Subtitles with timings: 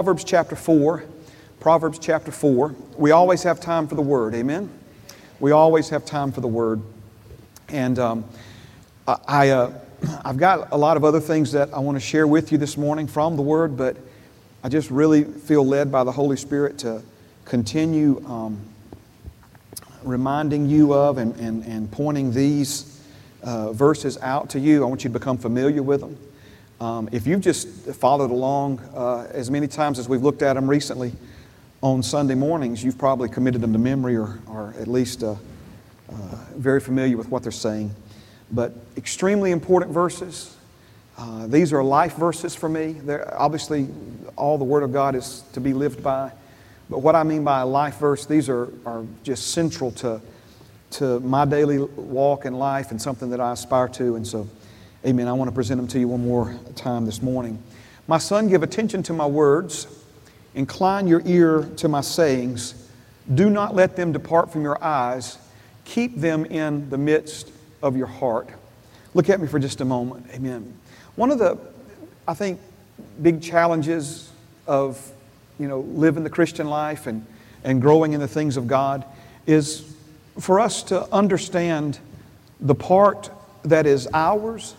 [0.00, 1.04] Proverbs chapter 4.
[1.60, 2.74] Proverbs chapter 4.
[2.96, 4.70] We always have time for the Word, amen?
[5.40, 6.80] We always have time for the Word.
[7.68, 8.24] And um,
[9.06, 9.74] I, uh,
[10.24, 12.78] I've got a lot of other things that I want to share with you this
[12.78, 13.94] morning from the Word, but
[14.64, 17.02] I just really feel led by the Holy Spirit to
[17.44, 18.58] continue um,
[20.02, 23.02] reminding you of and, and, and pointing these
[23.42, 24.82] uh, verses out to you.
[24.82, 26.16] I want you to become familiar with them.
[26.80, 30.68] Um, if you've just followed along uh, as many times as we've looked at them
[30.68, 31.12] recently
[31.82, 36.14] on Sunday mornings, you've probably committed them to memory or, or at least uh, uh,
[36.56, 37.94] very familiar with what they're saying.
[38.50, 40.56] But extremely important verses.
[41.18, 42.92] Uh, these are life verses for me.
[42.92, 43.86] They're, obviously,
[44.36, 46.32] all the Word of God is to be lived by.
[46.88, 50.18] But what I mean by a life verse, these are, are just central to,
[50.92, 54.16] to my daily walk in life and something that I aspire to.
[54.16, 54.48] And so,
[55.06, 55.28] Amen.
[55.28, 57.62] I want to present them to you one more time this morning.
[58.06, 59.86] My son, give attention to my words,
[60.54, 62.86] incline your ear to my sayings.
[63.34, 65.38] Do not let them depart from your eyes.
[65.86, 67.50] Keep them in the midst
[67.82, 68.50] of your heart.
[69.14, 70.26] Look at me for just a moment.
[70.34, 70.70] Amen.
[71.16, 71.56] One of the,
[72.28, 72.60] I think,
[73.22, 74.30] big challenges
[74.66, 75.12] of
[75.58, 77.24] you know, living the Christian life and,
[77.64, 79.06] and growing in the things of God
[79.46, 79.96] is
[80.38, 81.98] for us to understand
[82.60, 83.30] the part
[83.64, 84.74] that is ours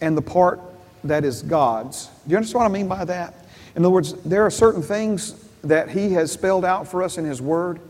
[0.00, 0.60] and the part
[1.04, 2.06] that is God's.
[2.06, 3.34] Do you understand what I mean by that?
[3.74, 7.24] In other words, there are certain things that He has spelled out for us in
[7.24, 7.80] His Word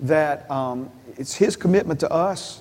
[0.00, 2.60] that um, it's His commitment to us.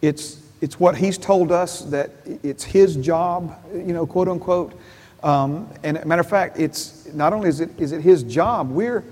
[0.00, 2.10] It's, it's what He's told us that
[2.42, 4.78] it's His job, you know, quote unquote.
[5.22, 9.04] Um, and matter of fact, it's not only is it, is it His job, we're,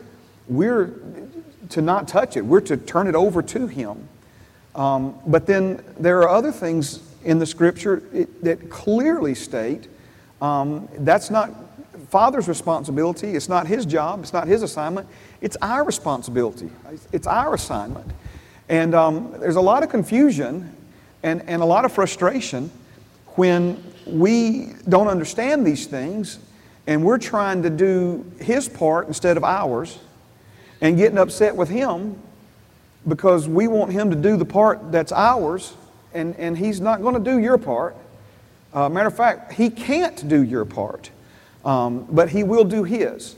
[0.48, 0.92] we're
[1.70, 4.08] to not touch it, we're to turn it over to Him.
[4.74, 8.02] Um, but then there are other things in the scripture
[8.42, 9.88] that clearly state
[10.40, 11.50] um, that's not
[12.08, 13.34] father's responsibility.
[13.34, 14.20] It's not his job.
[14.20, 15.06] It's not his assignment.
[15.40, 16.70] It's our responsibility.
[17.12, 18.10] It's our assignment.
[18.68, 20.74] And um, there's a lot of confusion
[21.22, 22.70] and, and a lot of frustration
[23.36, 26.38] when we don't understand these things
[26.86, 29.98] and we're trying to do his part instead of ours
[30.80, 32.18] and getting upset with him
[33.06, 35.74] because we want him to do the part that's ours
[36.14, 37.96] and, and He's not going to do your part.
[38.72, 41.10] Uh, matter of fact, He can't do your part,
[41.64, 43.36] um, but He will do His.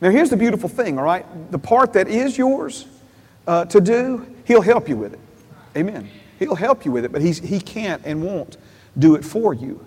[0.00, 1.26] Now, here's the beautiful thing, all right?
[1.50, 2.86] The part that is yours
[3.46, 5.20] uh, to do, He'll help you with it.
[5.76, 6.08] Amen.
[6.38, 8.56] He'll help you with it, but he's, He can't and won't
[8.98, 9.84] do it for you.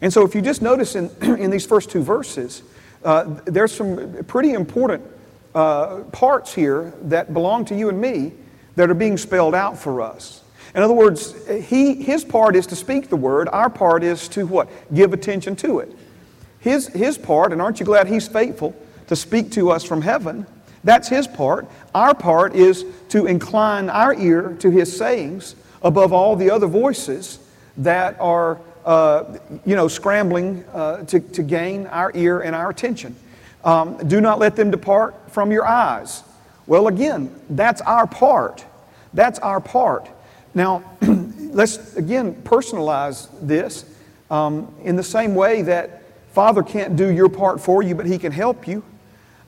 [0.00, 2.62] And so, if you just notice in, in these first two verses,
[3.04, 5.02] uh, there's some pretty important
[5.54, 8.32] uh, parts here that belong to you and me
[8.76, 10.42] that are being spelled out for us.
[10.74, 14.46] In other words, he, his part is to speak the word, our part is to
[14.46, 14.68] what?
[14.92, 15.94] Give attention to it.
[16.60, 18.74] His, his part, and aren't you glad he's faithful
[19.06, 20.46] to speak to us from heaven?
[20.84, 21.66] That's his part.
[21.94, 27.38] Our part is to incline our ear to his sayings above all the other voices
[27.78, 33.14] that are, uh, you know, scrambling uh, to, to gain our ear and our attention.
[33.64, 36.22] Um, do not let them depart from your eyes.
[36.66, 38.64] Well, again, that's our part.
[39.14, 40.08] That's our part.
[40.54, 43.84] Now, let's again personalize this
[44.30, 48.18] um, in the same way that Father can't do your part for you, but He
[48.18, 48.82] can help you.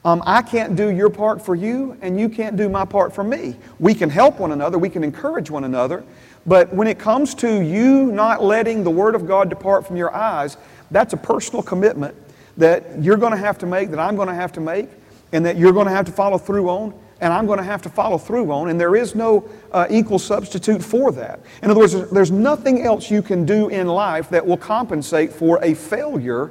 [0.05, 3.23] Um, I can't do your part for you, and you can't do my part for
[3.23, 3.57] me.
[3.79, 6.05] We can help one another, we can encourage one another,
[6.47, 10.15] but when it comes to you not letting the Word of God depart from your
[10.15, 10.57] eyes,
[10.91, 12.15] that's a personal commitment
[12.57, 14.89] that you're going to have to make, that I'm going to have to make,
[15.33, 17.83] and that you're going to have to follow through on and I'm going to have
[17.83, 21.41] to follow through on, and there is no uh, equal substitute for that.
[21.63, 25.63] In other words, there's nothing else you can do in life that will compensate for
[25.63, 26.51] a failure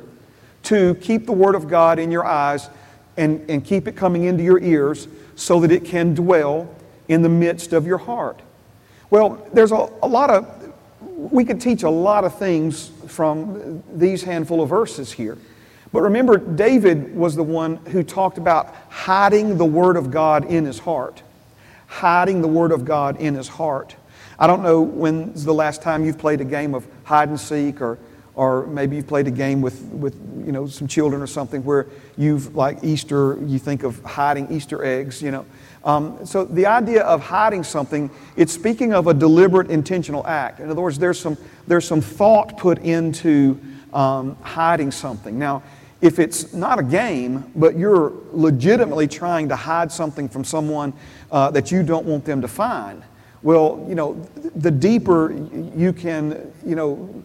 [0.63, 2.69] to keep the Word of God in your eyes
[3.17, 6.73] and, and keep it coming into your ears so that it can dwell
[7.07, 8.39] in the midst of your heart.
[9.09, 14.21] Well, there's a, a lot of, we could teach a lot of things from these
[14.23, 15.37] handful of verses here.
[15.91, 20.65] But remember, David was the one who talked about hiding the Word of God in
[20.65, 21.23] his heart.
[21.87, 23.95] Hiding the Word of God in his heart.
[24.37, 27.81] I don't know when's the last time you've played a game of hide and seek
[27.81, 27.97] or,
[28.35, 30.15] or maybe you've played a game with, with
[30.45, 31.87] you know, some children or something where
[32.17, 35.45] you've, like Easter, you think of hiding Easter eggs, you know.
[35.83, 40.59] Um, so the idea of hiding something, it's speaking of a deliberate, intentional act.
[40.59, 41.37] In other words, there's some,
[41.67, 43.59] there's some thought put into
[43.91, 45.39] um, hiding something.
[45.39, 45.63] Now,
[46.01, 50.93] if it's not a game, but you're legitimately trying to hide something from someone
[51.31, 53.03] uh, that you don't want them to find,
[53.41, 54.13] well, you know,
[54.55, 55.31] the deeper
[55.75, 57.23] you can, you know,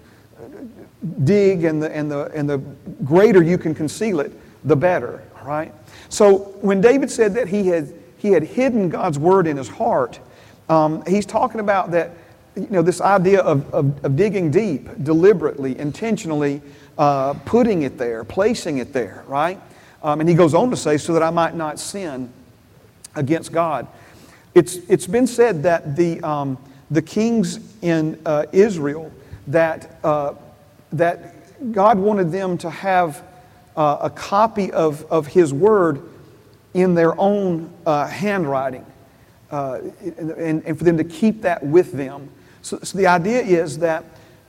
[1.25, 2.59] dig and the, and the, and the
[3.05, 4.33] greater you can conceal it,
[4.67, 5.73] the better, right?
[6.09, 10.19] So when David said that he had, he had hidden God's word in his heart,
[10.69, 12.13] um, he's talking about that,
[12.57, 16.63] you know, this idea of, of, of digging deep, deliberately, intentionally,
[16.99, 19.61] uh, putting it there, placing it there, right?
[20.03, 22.33] Um, and he goes on to say, so that I might not sin
[23.15, 23.87] against God.
[24.55, 26.59] It's, it's been said that the, um,
[26.91, 29.11] the kings in uh, Israel,
[29.49, 30.35] that, uh,
[30.93, 33.23] that God wanted them to have
[33.77, 36.03] uh, a copy of, of His Word
[36.75, 38.85] in their own uh, handwriting,
[39.51, 39.81] uh,
[40.19, 42.29] and, and for them to keep that with them.
[42.63, 44.05] So, so the idea is that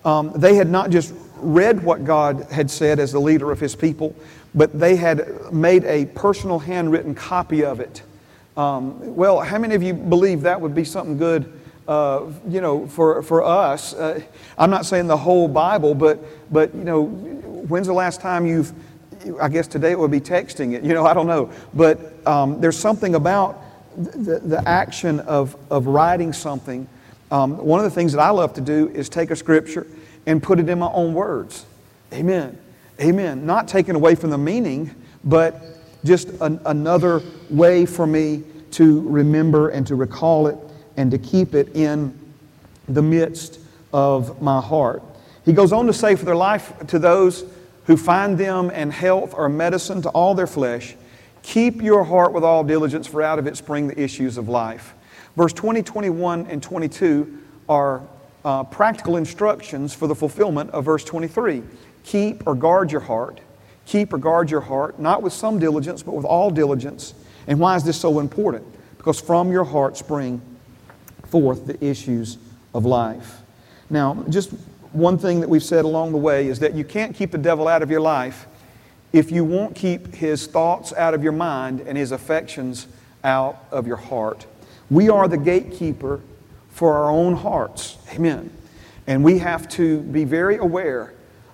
[0.06, 3.76] um, they had not just read what God had said as the leader of His
[3.76, 4.16] people,
[4.54, 8.02] but they had made a personal handwritten copy of it.
[8.56, 11.52] Um, well, how many of you believe that would be something good,
[11.88, 13.94] uh, you know, for, for us?
[13.94, 14.22] Uh,
[14.58, 16.20] I'm not saying the whole Bible, but,
[16.54, 18.72] but, you know, when's the last time you've,
[19.42, 21.52] I guess today it would be texting it, you know, I don't know.
[21.74, 23.62] But um, there's something about
[23.98, 26.88] the, the action of, of writing something.
[27.32, 29.86] Um, one of the things that I love to do is take a scripture
[30.26, 31.66] and put it in my own words.
[32.14, 32.58] Amen.
[33.00, 33.46] Amen.
[33.46, 34.94] Not taken away from the meaning,
[35.24, 35.62] but
[36.04, 40.58] just an, another way for me to remember and to recall it
[40.98, 42.18] and to keep it in
[42.88, 43.60] the midst
[43.92, 45.02] of my heart.
[45.44, 47.46] He goes on to say, For their life to those
[47.86, 50.96] who find them and health or medicine to all their flesh,
[51.44, 54.94] keep your heart with all diligence, for out of it spring the issues of life.
[55.36, 58.02] Verse 20, 21, and 22 are
[58.46, 61.64] uh, practical instructions for the fulfillment of verse 23
[62.04, 63.42] keep or guard your heart.
[63.88, 67.16] Keep or guard your heart, not with some diligence, but with all diligence.
[67.48, 68.64] And why is this so important?
[68.98, 70.40] Because from your heart spring
[71.28, 72.38] forth the issues
[72.76, 73.42] of life.
[73.90, 74.52] Now, just
[74.92, 77.68] one thing that we've said along the way is that you can't keep the devil
[77.68, 78.46] out of your life
[79.12, 82.88] if you won't keep his thoughts out of your mind and his affections
[83.24, 84.46] out of your heart.
[84.90, 86.22] We are the gatekeeper
[86.76, 87.98] for our own hearts.
[88.12, 88.52] Amen.
[89.08, 91.14] And we have to be very aware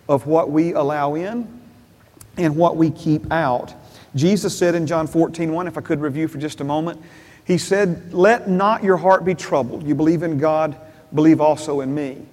[0.09, 1.61] of what we allow in
[2.37, 3.71] and what we keep out.
[4.15, 6.99] Jesus said in John 14, 1, if I could review for just a moment,
[7.45, 9.85] He said, Let not your heart be troubled.
[9.87, 10.75] You believe in God,
[11.13, 12.25] believe also in me.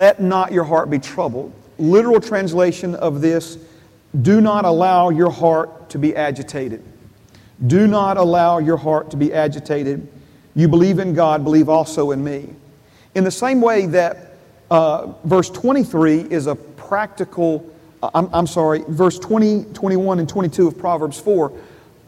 [0.00, 1.52] Let not your heart be troubled.
[1.76, 3.58] Literal translation of this
[4.22, 6.82] do not allow your heart to be agitated.
[7.66, 10.08] Do not allow your heart to be agitated.
[10.56, 12.48] You believe in God, believe also in me.
[13.14, 14.32] In the same way that
[14.70, 17.70] uh, verse 23 is a practical,
[18.02, 21.52] uh, I'm, I'm, sorry, verse 20, 21, and 22 of Proverbs 4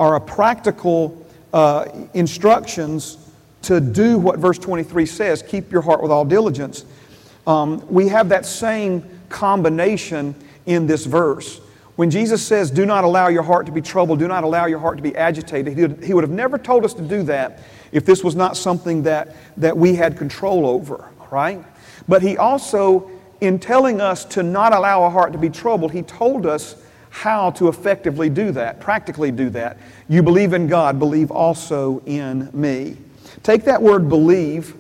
[0.00, 3.18] are a practical uh, instructions
[3.62, 6.86] to do what verse 23 says keep your heart with all diligence.
[7.46, 10.34] Um, we have that same combination
[10.64, 11.60] in this verse.
[11.96, 14.78] When Jesus says, Do not allow your heart to be troubled, do not allow your
[14.78, 17.60] heart to be agitated, he would have never told us to do that
[17.92, 21.64] if this was not something that, that we had control over, right?
[22.06, 26.02] But he also, in telling us to not allow our heart to be troubled, he
[26.02, 26.76] told us
[27.10, 29.78] how to effectively do that, practically do that.
[30.08, 32.96] You believe in God, believe also in me.
[33.42, 34.74] Take that word believe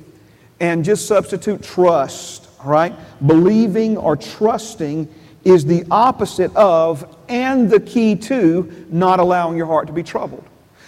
[0.60, 2.94] and just substitute trust, right?
[3.26, 5.08] Believing or trusting
[5.44, 10.44] is the opposite of and the key to not allowing your heart to be troubled.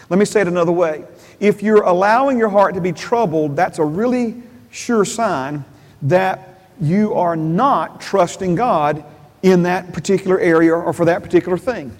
[0.08, 1.04] Let me say it another way.
[1.40, 5.64] If you're allowing your heart to be troubled, that's a really sure sign
[6.02, 9.04] that you are not trusting God
[9.42, 11.96] in that particular area or for that particular thing.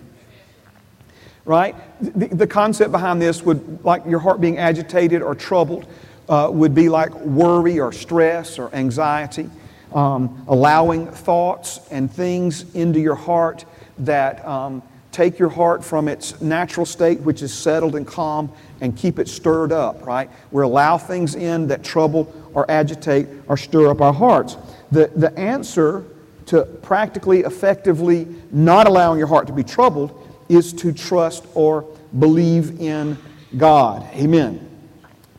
[1.47, 1.75] Right?
[2.01, 5.87] The, the concept behind this would, like your heart being agitated or troubled,
[6.29, 9.51] uh, would be like worry or stress or anxiety,
[9.93, 13.65] um, allowing thoughts and things into your heart
[13.99, 18.51] that um, take your heart from its natural state, which is settled and calm,
[18.81, 20.31] and keep it stirred up, right?
[20.51, 24.57] We allow things in that trouble or agitate or stir up our hearts.
[24.93, 26.05] The, the answer
[26.47, 30.17] to practically, effectively not allowing your heart to be troubled
[30.49, 31.83] is to trust or
[32.19, 33.17] believe in
[33.57, 34.03] God.
[34.15, 34.69] Amen.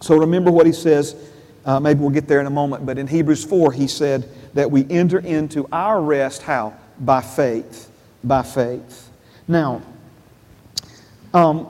[0.02, 1.16] So remember what he says.
[1.64, 4.72] Uh, maybe we'll get there in a moment, but in Hebrews 4, he said that
[4.72, 6.74] we enter into our rest how?
[7.00, 7.92] By faith.
[8.24, 9.11] By faith.
[9.52, 9.82] Now,
[11.34, 11.68] um,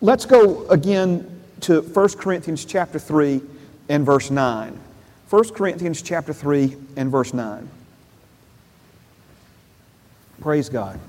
[0.00, 3.42] let's go again to 1 Corinthians chapter 3
[3.88, 4.78] and verse 9.
[5.28, 7.68] 1 Corinthians chapter 3 and verse 9.
[10.40, 11.00] Praise God.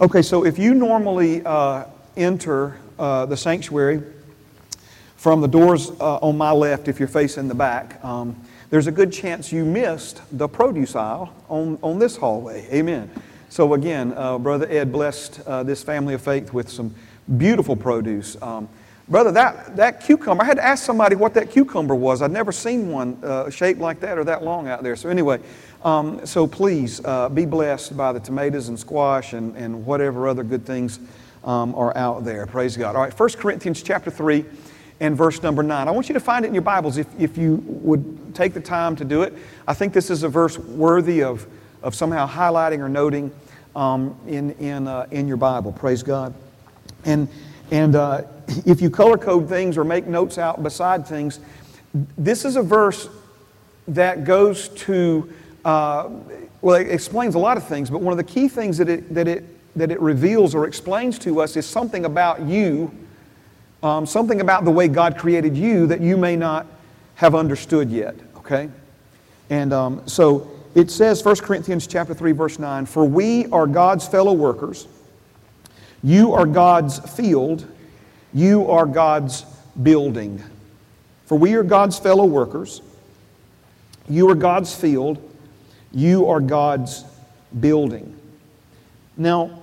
[0.00, 4.04] Okay, so if you normally uh, enter uh, the sanctuary
[5.16, 8.92] from the doors uh, on my left, if you're facing the back, um, there's a
[8.92, 12.68] good chance you missed the produce aisle on, on this hallway.
[12.72, 13.10] Amen.
[13.54, 16.92] So again, uh, Brother Ed blessed uh, this family of faith with some
[17.38, 18.36] beautiful produce.
[18.42, 18.68] Um,
[19.08, 22.20] brother, that, that cucumber, I had to ask somebody what that cucumber was.
[22.20, 24.96] I'd never seen one uh, shaped like that or that long out there.
[24.96, 25.38] So anyway,
[25.84, 30.42] um, so please uh, be blessed by the tomatoes and squash and, and whatever other
[30.42, 30.98] good things
[31.44, 32.46] um, are out there.
[32.46, 32.96] Praise God.
[32.96, 34.44] All right, 1 Corinthians chapter 3
[34.98, 35.86] and verse number 9.
[35.86, 38.60] I want you to find it in your Bibles if, if you would take the
[38.60, 39.32] time to do it.
[39.68, 41.46] I think this is a verse worthy of,
[41.84, 43.30] of somehow highlighting or noting
[43.76, 45.72] um, in, in, uh, in your Bible.
[45.72, 46.34] Praise God.
[47.04, 47.28] And,
[47.70, 48.22] and uh,
[48.64, 51.40] if you color code things or make notes out beside things,
[52.16, 53.08] this is a verse
[53.88, 55.32] that goes to,
[55.64, 56.08] uh,
[56.60, 59.12] well, it explains a lot of things, but one of the key things that it,
[59.14, 59.44] that it,
[59.76, 62.90] that it reveals or explains to us is something about you,
[63.82, 66.66] um, something about the way God created you that you may not
[67.16, 68.70] have understood yet, okay?
[69.50, 74.08] And um, so it says, 1 Corinthians chapter 3, verse 9, For we are God's
[74.08, 74.88] fellow workers.
[76.02, 77.66] You are God's field.
[78.32, 79.46] You are God's
[79.82, 80.42] building.
[81.26, 82.82] For we are God's fellow workers.
[84.08, 85.18] You are God's field.
[85.92, 87.04] You are God's
[87.60, 88.14] building.
[89.16, 89.62] Now,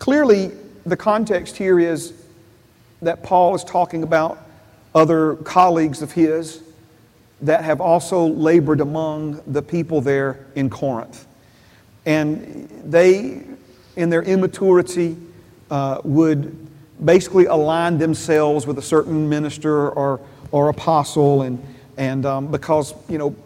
[0.00, 0.50] clearly,
[0.84, 2.12] the context here is
[3.02, 4.44] that Paul is talking about
[4.94, 6.62] other colleagues of his
[7.42, 11.26] that have also labored among the people there in Corinth.
[12.04, 13.42] And they,
[13.96, 15.16] in their immaturity,
[15.70, 16.66] uh, would
[17.04, 21.62] basically align themselves with a certain minister or, or apostle, and,
[21.96, 23.36] and um, because, you know,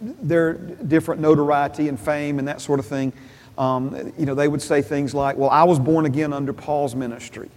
[0.00, 3.12] their different notoriety and fame and that sort of thing,
[3.56, 6.94] um, you know, they would say things like, well, I was born again under Paul's
[6.94, 7.50] ministry.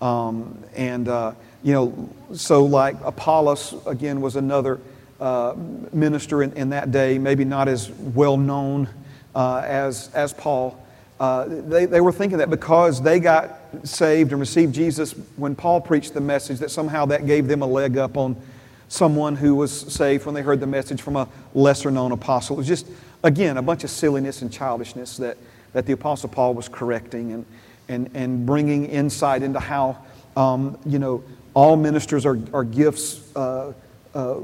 [0.00, 4.80] Um, and, uh, you know, so like Apollos, again, was another
[5.24, 5.54] uh,
[5.90, 8.86] minister in, in, that day, maybe not as well known
[9.34, 10.78] uh, as, as Paul.
[11.18, 15.80] Uh, they, they were thinking that because they got saved and received Jesus when Paul
[15.80, 18.36] preached the message, that somehow that gave them a leg up on
[18.88, 22.56] someone who was saved when they heard the message from a lesser known apostle.
[22.56, 22.86] It was just,
[23.22, 25.38] again, a bunch of silliness and childishness that,
[25.72, 27.46] that the Apostle Paul was correcting and,
[27.88, 30.04] and, and bringing insight into how,
[30.36, 33.72] um, you know, all ministers are, are gifts uh,
[34.14, 34.40] uh,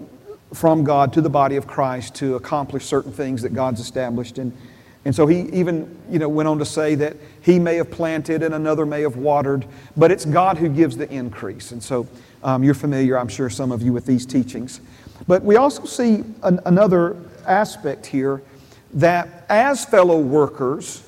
[0.54, 4.38] from God to the body of Christ to accomplish certain things that God's established.
[4.38, 4.56] And,
[5.04, 8.42] and so he even you know, went on to say that he may have planted
[8.42, 9.64] and another may have watered,
[9.96, 11.72] but it's God who gives the increase.
[11.72, 12.06] And so
[12.42, 14.80] um, you're familiar, I'm sure, some of you with these teachings.
[15.26, 17.16] But we also see an, another
[17.46, 18.42] aspect here
[18.94, 21.06] that as fellow workers,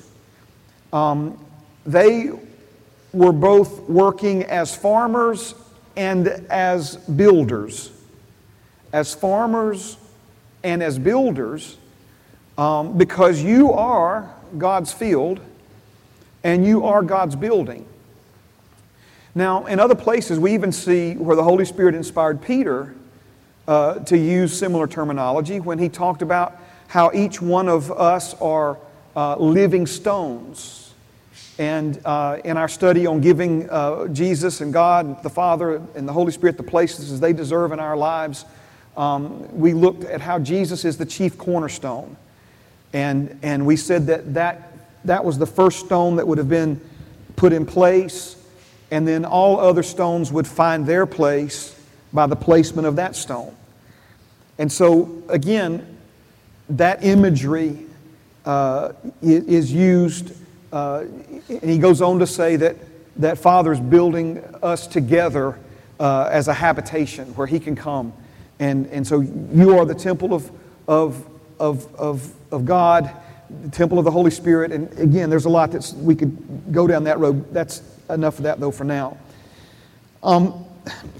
[0.93, 1.43] um,
[1.85, 2.31] they
[3.11, 5.53] were both working as farmers
[5.95, 7.92] and as builders.
[8.93, 9.97] As farmers
[10.63, 11.77] and as builders,
[12.57, 15.41] um, because you are God's field
[16.43, 17.85] and you are God's building.
[19.35, 22.93] Now, in other places, we even see where the Holy Spirit inspired Peter
[23.67, 28.77] uh, to use similar terminology when he talked about how each one of us are
[29.15, 30.93] uh, living stones.
[31.57, 36.13] And uh, in our study on giving uh, Jesus and God, the Father, and the
[36.13, 38.45] Holy Spirit the places they deserve in our lives,
[38.97, 42.15] um, we looked at how Jesus is the chief cornerstone.
[42.93, 44.73] And, and we said that, that
[45.05, 46.79] that was the first stone that would have been
[47.35, 48.35] put in place,
[48.91, 51.79] and then all other stones would find their place
[52.13, 53.55] by the placement of that stone.
[54.59, 55.97] And so, again,
[56.69, 57.85] that imagery
[58.45, 60.35] uh, is used,
[60.71, 61.05] uh,
[61.49, 62.77] and he goes on to say that,
[63.17, 65.57] that Father's building us together
[65.99, 68.13] uh, as a habitation where he can come.
[68.59, 70.51] And, and so you are the temple of,
[70.87, 71.27] of,
[71.59, 73.11] of, of, of God,
[73.63, 74.71] the temple of the Holy Spirit.
[74.71, 77.53] And again, there's a lot that we could go down that road.
[77.53, 79.17] That's enough of that, though, for now.
[80.21, 80.65] Um,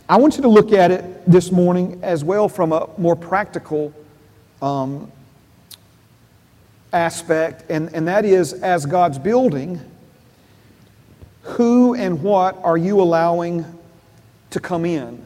[0.10, 3.94] I want you to look at it this morning as well from a more practical
[4.62, 5.12] um,
[6.92, 9.80] aspect, and, and that is as God's building,
[11.42, 13.66] who and what are you allowing
[14.52, 15.26] to come in?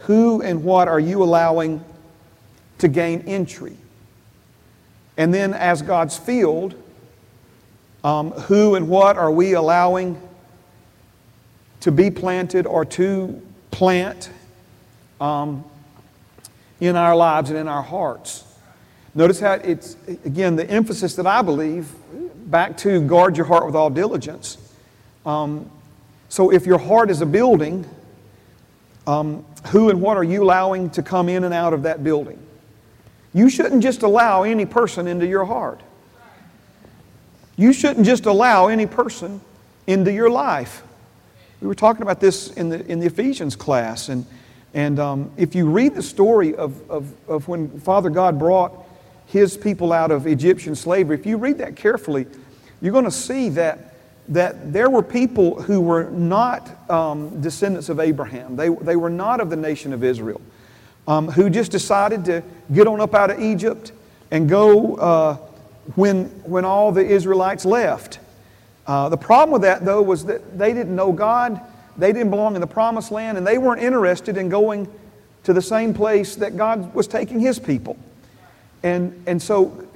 [0.00, 1.84] Who and what are you allowing
[2.78, 3.76] to gain entry?
[5.16, 6.74] And then, as God's field,
[8.04, 10.20] um, who and what are we allowing
[11.80, 14.30] to be planted or to plant
[15.20, 15.64] um,
[16.80, 18.44] in our lives and in our hearts?
[19.14, 21.88] Notice how it's, again, the emphasis that I believe
[22.50, 24.56] back to guard your heart with all diligence.
[25.26, 25.68] Um,
[26.28, 27.84] so, if your heart is a building,
[29.08, 32.38] um, who and what are you allowing to come in and out of that building?
[33.32, 35.80] You shouldn't just allow any person into your heart.
[37.56, 39.40] You shouldn't just allow any person
[39.86, 40.82] into your life.
[41.60, 44.26] We were talking about this in the, in the Ephesians class, and,
[44.74, 48.72] and um, if you read the story of, of, of when Father God brought
[49.26, 52.26] his people out of Egyptian slavery, if you read that carefully,
[52.82, 53.87] you're going to see that,
[54.28, 58.56] that there were people who were not um, descendants of Abraham.
[58.56, 60.40] They, they were not of the nation of Israel,
[61.06, 62.42] um, who just decided to
[62.72, 63.92] get on up out of Egypt
[64.30, 65.34] and go uh,
[65.94, 68.18] when, when all the Israelites left.
[68.86, 71.60] Uh, the problem with that, though, was that they didn't know God,
[71.96, 74.86] they didn't belong in the promised land, and they weren't interested in going
[75.44, 77.96] to the same place that God was taking His people.
[78.82, 79.87] And, and so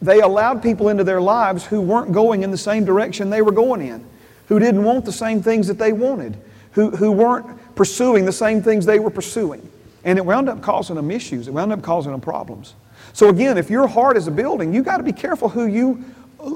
[0.00, 3.52] they allowed people into their lives who weren't going in the same direction they were
[3.52, 4.04] going in,
[4.46, 6.36] who didn't want the same things that they wanted,
[6.72, 9.68] who, who weren't pursuing the same things they were pursuing.
[10.04, 12.74] And it wound up causing them issues, it wound up causing them problems.
[13.12, 16.04] So, again, if your heart is a building, you got to be careful who you,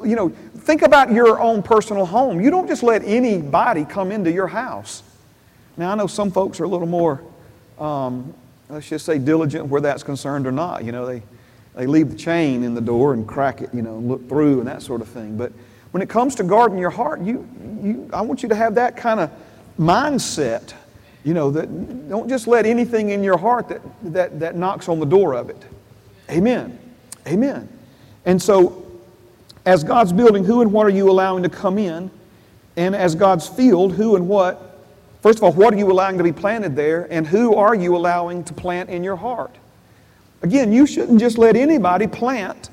[0.05, 2.41] you know, think about your own personal home.
[2.41, 5.03] You don't just let anybody come into your house.
[5.77, 7.21] Now, I know some folks are a little more,
[7.79, 8.33] um,
[8.69, 10.85] let's just say, diligent where that's concerned or not.
[10.85, 11.23] You know, they,
[11.75, 14.59] they leave the chain in the door and crack it, you know, and look through
[14.59, 15.37] and that sort of thing.
[15.37, 15.53] But
[15.93, 17.49] when it comes to guarding your heart, you,
[17.83, 19.31] you, I want you to have that kind of
[19.79, 20.75] mindset.
[21.25, 24.99] You know, that don't just let anything in your heart that, that, that knocks on
[24.99, 25.63] the door of it.
[26.31, 26.79] Amen.
[27.27, 27.69] Amen.
[28.25, 29.01] And so,
[29.65, 32.11] as God's building, who and what are you allowing to come in?
[32.77, 34.85] And as God's field, who and what,
[35.21, 37.07] first of all, what are you allowing to be planted there?
[37.11, 39.55] And who are you allowing to plant in your heart?
[40.43, 42.71] Again, you shouldn't just let anybody plant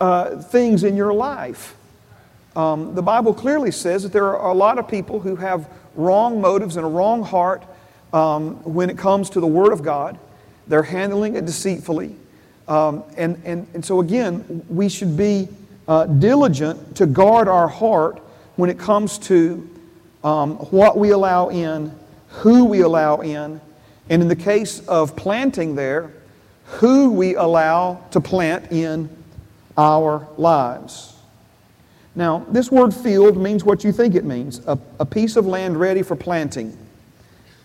[0.00, 1.74] uh, things in your life.
[2.54, 6.40] Um, the Bible clearly says that there are a lot of people who have wrong
[6.40, 7.62] motives and a wrong heart
[8.12, 10.18] um, when it comes to the Word of God.
[10.66, 12.16] They're handling it deceitfully.
[12.68, 15.48] Um, and, and, and so, again, we should be
[15.88, 18.18] uh, diligent to guard our heart
[18.56, 19.68] when it comes to
[20.22, 21.92] um, what we allow in,
[22.28, 23.60] who we allow in,
[24.08, 26.12] and in the case of planting there,
[26.70, 29.08] who we allow to plant in
[29.76, 31.14] our lives.
[32.14, 35.78] Now, this word field means what you think it means a, a piece of land
[35.78, 36.76] ready for planting.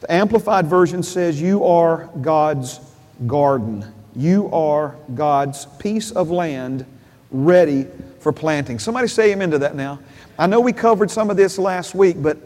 [0.02, 2.80] The Amplified Version says, You are God's
[3.28, 3.86] garden.
[4.16, 6.86] You are God's piece of land
[7.32, 7.88] ready
[8.20, 8.80] for planting.
[8.80, 10.00] Somebody say amen to that now.
[10.38, 12.38] I know we covered some of this last week, but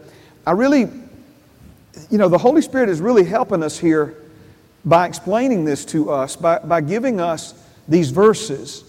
[0.46, 0.88] I really,
[2.10, 4.16] you know, the Holy Spirit is really helping us here
[4.84, 7.54] by explaining this to us, by, by giving us
[7.88, 8.84] these verses.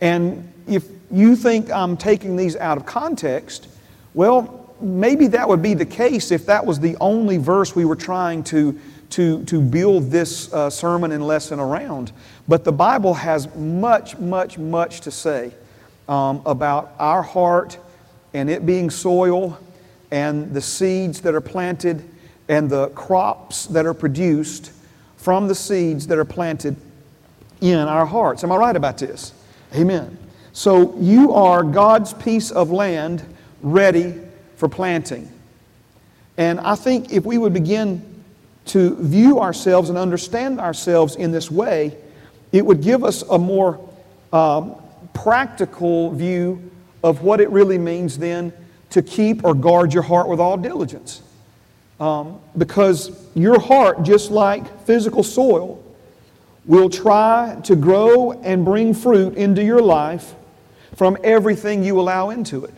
[0.00, 3.68] And if you think I'm taking these out of context,
[4.14, 7.96] well, maybe that would be the case if that was the only verse we were
[7.96, 8.78] trying to,
[9.10, 12.12] to, to build this uh, sermon and lesson around.
[12.48, 15.52] But the Bible has much, much, much to say
[16.08, 17.78] um, about our heart
[18.34, 19.58] and it being soil
[20.10, 22.08] and the seeds that are planted
[22.48, 24.72] and the crops that are produced
[25.22, 26.74] from the seeds that are planted
[27.60, 28.42] in our hearts.
[28.42, 29.32] Am I right about this?
[29.72, 30.18] Amen.
[30.52, 33.24] So you are God's piece of land
[33.62, 34.14] ready
[34.56, 35.30] for planting.
[36.36, 38.02] And I think if we would begin
[38.66, 41.96] to view ourselves and understand ourselves in this way,
[42.50, 43.78] it would give us a more
[44.32, 44.74] um,
[45.14, 46.70] practical view
[47.04, 48.52] of what it really means then
[48.90, 51.22] to keep or guard your heart with all diligence.
[52.02, 55.80] Um, because your heart, just like physical soil,
[56.64, 60.34] will try to grow and bring fruit into your life
[60.96, 62.74] from everything you allow into it.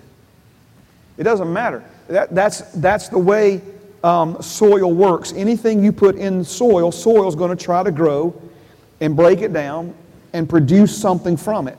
[1.17, 1.83] It doesn't matter.
[2.09, 3.63] That, that's, that's the way
[4.03, 5.33] um, soil works.
[5.33, 8.39] Anything you put in soil, soil is going to try to grow
[9.01, 9.95] and break it down
[10.35, 11.79] and produce something from it.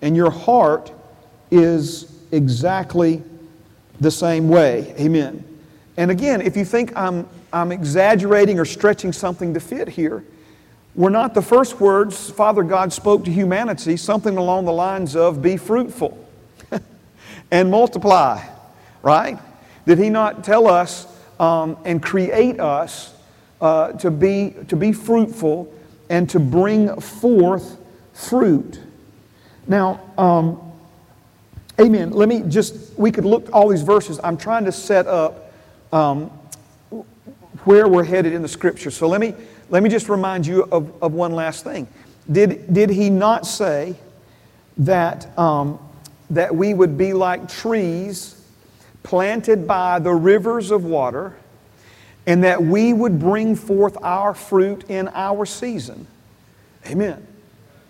[0.00, 0.92] And your heart
[1.50, 3.20] is exactly
[3.98, 4.94] the same way.
[4.96, 5.44] Amen.
[5.96, 10.24] And again, if you think I'm, I'm exaggerating or stretching something to fit here,
[10.94, 15.42] were not the first words Father God spoke to humanity something along the lines of
[15.42, 16.18] be fruitful
[17.50, 18.44] and multiply,
[19.02, 19.38] right?
[19.86, 21.06] Did He not tell us
[21.38, 23.14] um, and create us
[23.60, 25.72] uh, to, be, to be fruitful
[26.10, 27.78] and to bring forth
[28.12, 28.80] fruit?
[29.66, 30.72] Now, um,
[31.80, 32.10] amen.
[32.10, 34.20] Let me just, we could look all these verses.
[34.22, 35.43] I'm trying to set up
[35.94, 36.30] um,
[37.64, 38.90] where we're headed in the scripture.
[38.90, 39.34] So let me,
[39.70, 41.86] let me just remind you of, of one last thing.
[42.30, 43.94] Did, did he not say
[44.78, 45.78] that, um,
[46.30, 48.42] that we would be like trees
[49.02, 51.36] planted by the rivers of water
[52.26, 56.06] and that we would bring forth our fruit in our season?
[56.86, 57.26] Amen.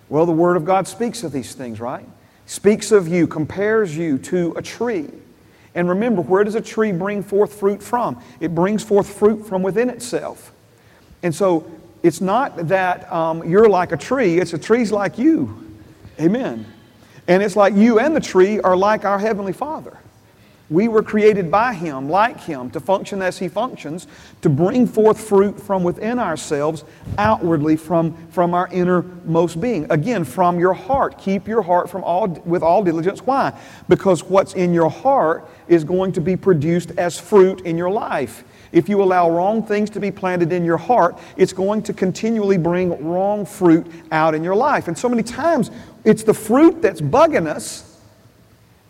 [0.09, 2.07] Well, the Word of God speaks of these things, right?
[2.47, 5.09] speaks of you, compares you to a tree.
[5.75, 8.21] And remember, where does a tree bring forth fruit from?
[8.41, 10.53] It brings forth fruit from within itself.
[11.23, 11.71] And so
[12.03, 15.61] it's not that um, you're like a tree, it's a tree's like you.
[16.21, 16.67] Amen.
[17.27, 19.99] And it's like you and the tree are like our Heavenly Father.
[20.75, 24.09] We were created by Him, like Him, to function as He functions,
[24.43, 26.85] to bring forth fruit from within ourselves,
[27.17, 29.87] outwardly from, from our innermost being.
[29.91, 31.17] Again, from your heart.
[31.17, 33.21] Keep your heart from all, with all diligence.
[33.21, 33.57] Why?
[33.89, 38.43] Because what's in your heart is going to be produced as fruit in your life.
[38.73, 42.59] If you allow wrong things to be planted in your heart, it's going to continually
[42.59, 44.89] bring wrong fruit out in your life.
[44.89, 45.71] And so many times,
[46.05, 47.94] it's the fruit that's bugging us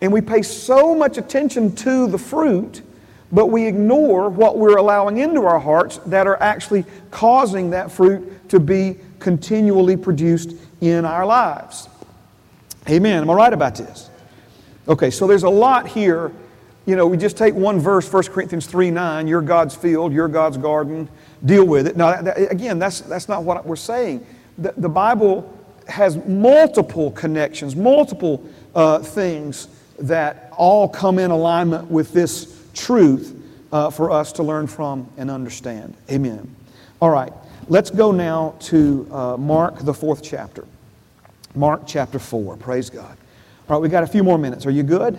[0.00, 2.82] and we pay so much attention to the fruit,
[3.32, 8.48] but we ignore what we're allowing into our hearts that are actually causing that fruit
[8.50, 11.88] to be continually produced in our lives.
[12.88, 13.22] Amen.
[13.22, 14.10] Am I right about this?
[14.86, 16.30] Okay, so there's a lot here.
[16.84, 20.28] You know, we just take one verse, 1 Corinthians 3 9, you're God's field, you're
[20.28, 21.08] God's garden,
[21.44, 21.96] deal with it.
[21.96, 24.26] Now, that, again, that's, that's not what we're saying.
[24.58, 25.50] The, the Bible
[25.88, 33.40] has multiple connections, multiple uh, things that all come in alignment with this truth
[33.72, 35.96] uh, for us to learn from and understand.
[36.10, 36.54] Amen.
[37.00, 37.32] All right,
[37.68, 40.64] let's go now to uh, Mark, the fourth chapter.
[41.54, 42.56] Mark chapter 4.
[42.56, 43.16] Praise God.
[43.68, 44.66] All right, we got a few more minutes.
[44.66, 45.18] Are you good?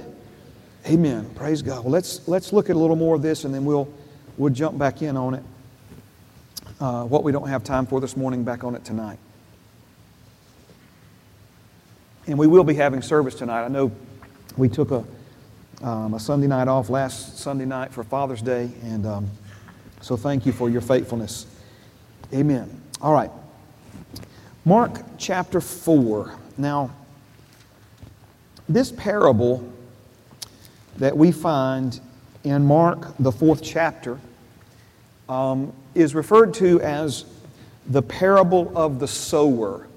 [0.87, 1.29] Amen.
[1.35, 1.83] Praise God.
[1.83, 3.87] Well, let's, let's look at a little more of this and then we'll,
[4.37, 5.43] we'll jump back in on it.
[6.79, 9.17] Uh, what we don't have time for this morning, back on it tonight.
[12.27, 13.63] And we will be having service tonight.
[13.63, 13.91] I know
[14.57, 15.03] we took a,
[15.81, 19.29] um, a Sunday night off last Sunday night for Father's Day, and um,
[20.01, 21.45] so thank you for your faithfulness.
[22.33, 22.81] Amen.
[23.01, 23.31] All right.
[24.63, 26.33] Mark chapter 4.
[26.57, 26.91] Now,
[28.69, 29.71] this parable
[30.97, 31.99] that we find
[32.43, 34.19] in Mark, the fourth chapter,
[35.27, 37.25] um, is referred to as
[37.87, 39.87] the parable of the sower.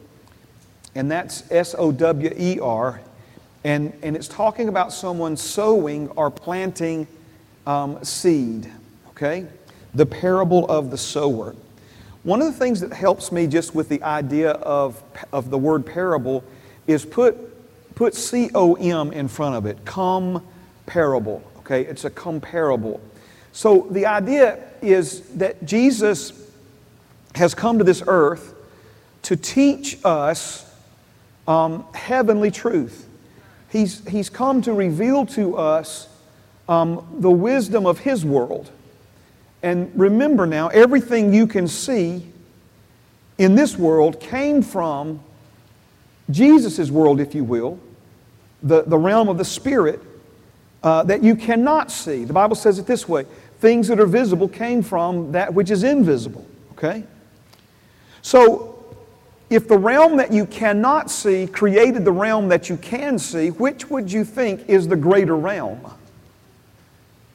[0.95, 3.01] And that's S O W E R
[3.65, 7.07] and, and it's talking about someone sowing or planting
[7.67, 8.71] um, seed,
[9.11, 9.47] okay?
[9.95, 11.55] The parable of the sower.
[12.23, 15.87] One of the things that helps me just with the idea of, of the word
[15.87, 16.45] parable
[16.87, 17.37] is put,
[17.95, 19.85] put C O M in front of it.
[19.85, 21.83] Comparable, okay?
[21.83, 23.01] It's a comparable.
[23.53, 26.33] So the idea is that Jesus
[27.35, 28.55] has come to this earth
[29.23, 30.71] to teach us
[31.47, 33.08] um, heavenly truth.
[33.71, 36.09] He's, he's come to reveal to us
[36.69, 38.71] um, the wisdom of His world.
[39.63, 42.27] And remember now, everything you can see
[43.39, 45.21] in this world came from
[46.31, 47.79] Jesus' world, if you will,
[48.63, 50.01] the, the realm of the Spirit
[50.83, 52.25] uh, that you cannot see.
[52.25, 53.27] The Bible says it this way
[53.61, 56.47] things that are visible came from that which is invisible.
[56.73, 57.03] Okay?
[58.23, 58.68] So
[59.51, 63.89] if the realm that you cannot see created the realm that you can see, which
[63.89, 65.81] would you think is the greater realm?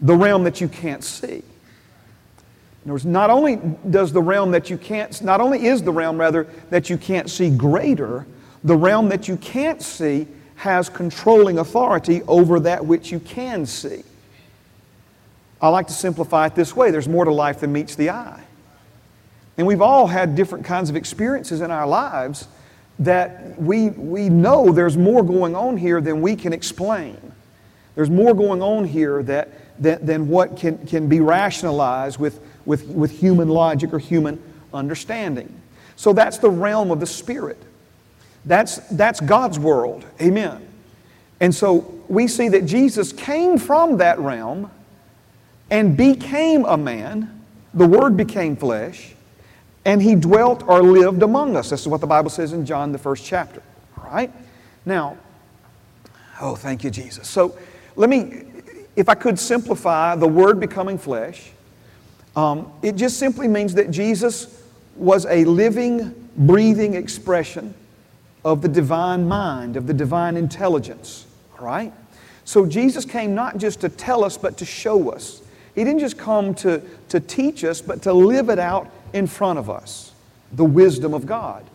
[0.01, 1.43] The realm that you can't see.
[2.83, 5.91] In other words, not only does the realm that you can't, not only is the
[5.91, 8.27] realm rather that you can't see greater,
[8.63, 14.03] the realm that you can't see has controlling authority over that which you can see.
[15.61, 18.43] I like to simplify it this way there's more to life than meets the eye.
[19.57, 22.47] And we've all had different kinds of experiences in our lives
[22.99, 27.17] that we, we know there's more going on here than we can explain.
[27.95, 29.49] There's more going on here that,
[29.81, 34.41] that, than what can, can be rationalized with, with, with human logic or human
[34.73, 35.53] understanding.
[35.95, 37.61] So that's the realm of the Spirit.
[38.45, 40.05] That's, that's God's world.
[40.21, 40.67] Amen.
[41.39, 44.71] And so we see that Jesus came from that realm
[45.69, 47.41] and became a man.
[47.73, 49.12] The Word became flesh
[49.85, 51.69] and he dwelt or lived among us.
[51.69, 53.61] This is what the Bible says in John, the first chapter.
[53.97, 54.31] All right?
[54.85, 55.17] Now,
[56.41, 57.27] oh, thank you, Jesus.
[57.27, 57.57] So
[57.95, 58.43] let me,
[58.95, 61.51] if I could simplify the word becoming flesh,
[62.35, 64.63] um, it just simply means that Jesus
[64.95, 67.73] was a living, breathing expression
[68.45, 71.25] of the divine mind, of the divine intelligence.
[71.57, 71.93] All right?
[72.45, 75.41] So Jesus came not just to tell us, but to show us.
[75.75, 79.59] He didn't just come to, to teach us, but to live it out in front
[79.59, 80.11] of us
[80.51, 81.65] the wisdom of God,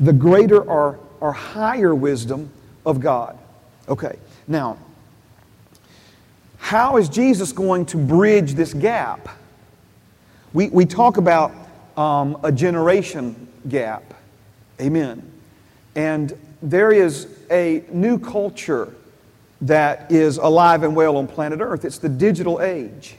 [0.00, 2.50] the greater or, or higher wisdom
[2.86, 3.38] of God.
[3.88, 4.18] Okay,
[4.48, 4.78] now,
[6.58, 9.28] how is Jesus going to bridge this gap?
[10.54, 11.52] We, we talk about
[11.96, 14.14] um, a generation gap.
[14.80, 15.30] Amen.
[15.94, 18.94] And there is a new culture
[19.60, 21.84] that is alive and well on planet Earth.
[21.84, 23.16] It's the digital age.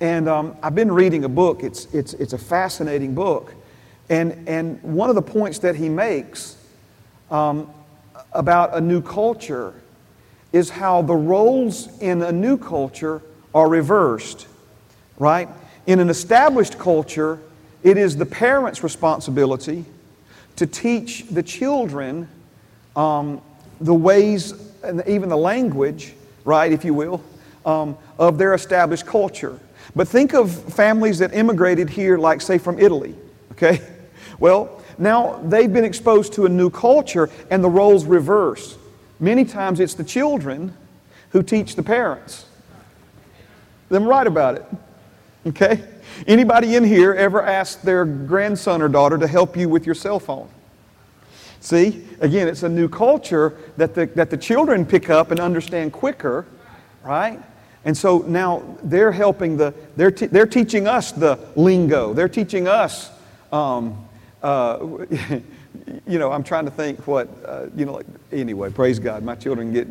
[0.00, 3.54] And um, I've been reading a book, it's, it's, it's a fascinating book.
[4.10, 6.56] And, and one of the points that he makes
[7.30, 7.72] um,
[8.32, 9.74] about a new culture
[10.52, 13.22] is how the roles in a new culture
[13.54, 14.46] are reversed,
[15.18, 15.48] right?
[15.86, 17.38] In an established culture,
[17.82, 19.84] it is the parent's responsibility
[20.56, 22.28] to teach the children
[22.96, 23.40] um,
[23.80, 24.52] the ways
[24.82, 27.22] and even the language, right, if you will,
[27.66, 29.58] um, of their established culture.
[29.96, 33.14] But think of families that immigrated here, like, say, from Italy,
[33.52, 33.80] okay?
[34.40, 38.76] Well, now they've been exposed to a new culture and the roles reverse.
[39.20, 40.76] Many times it's the children
[41.30, 42.46] who teach the parents.
[43.88, 44.66] Them right about it,
[45.46, 45.84] okay?
[46.26, 50.18] Anybody in here ever asked their grandson or daughter to help you with your cell
[50.18, 50.48] phone?
[51.60, 55.92] See, again, it's a new culture that the, that the children pick up and understand
[55.92, 56.44] quicker,
[57.02, 57.40] right?
[57.84, 62.14] And so now they're helping the, they're, te- they're teaching us the lingo.
[62.14, 63.10] They're teaching us,
[63.52, 64.06] um,
[64.42, 64.78] uh,
[66.06, 69.22] you know, I'm trying to think what, uh, you know, like, anyway, praise God.
[69.22, 69.86] My children get,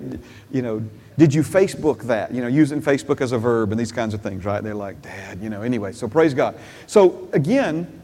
[0.52, 0.84] you know,
[1.18, 2.34] did you Facebook that?
[2.34, 4.64] You know, using Facebook as a verb and these kinds of things, right?
[4.64, 6.56] They're like, Dad, you know, anyway, so praise God.
[6.88, 8.02] So again,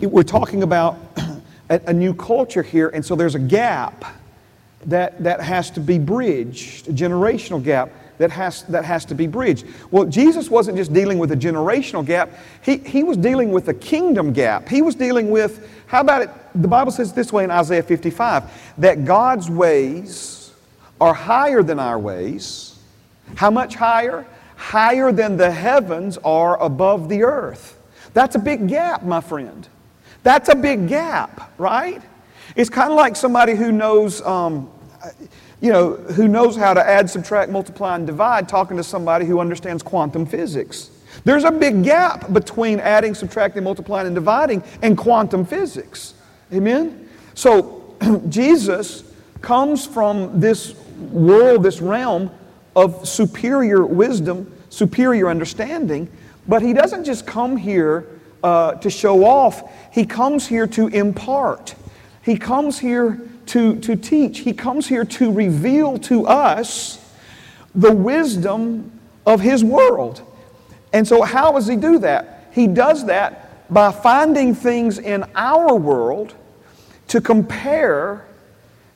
[0.00, 0.98] we're talking about
[1.70, 4.04] a, a new culture here, and so there's a gap
[4.86, 9.26] that, that has to be bridged, a generational gap that has, that has to be
[9.26, 9.66] bridged.
[9.90, 12.30] Well, Jesus wasn't just dealing with a generational gap,
[12.62, 14.68] he, he was dealing with a kingdom gap.
[14.68, 16.30] He was dealing with, how about it?
[16.54, 18.44] The Bible says this way in Isaiah 55
[18.78, 20.52] that God's ways
[21.00, 22.78] are higher than our ways.
[23.34, 24.26] How much higher?
[24.56, 27.78] Higher than the heavens are above the earth.
[28.12, 29.68] That's a big gap, my friend.
[30.22, 32.00] That's a big gap, right?
[32.56, 34.70] It's kind of like somebody who knows um,
[35.64, 39.40] you know, who knows how to add, subtract, multiply, and divide, talking to somebody who
[39.40, 40.90] understands quantum physics.
[41.24, 46.12] There's a big gap between adding, subtracting, multiplying, and dividing and quantum physics.
[46.52, 47.08] Amen?
[47.32, 47.96] So,
[48.28, 49.04] Jesus
[49.40, 52.30] comes from this world, this realm
[52.76, 56.10] of superior wisdom, superior understanding,
[56.46, 58.06] but he doesn't just come here
[58.42, 61.74] uh, to show off, he comes here to impart.
[62.22, 64.40] He comes here to, to teach.
[64.40, 67.00] He comes here to reveal to us
[67.74, 68.92] the wisdom
[69.26, 70.22] of His world.
[70.92, 72.48] And so, how does He do that?
[72.52, 76.34] He does that by finding things in our world
[77.08, 78.26] to compare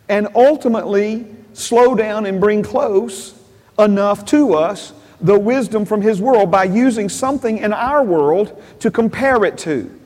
[0.09, 3.39] and ultimately slow down and bring close
[3.79, 8.91] enough to us the wisdom from His world by using something in our world to
[8.91, 9.98] compare it to.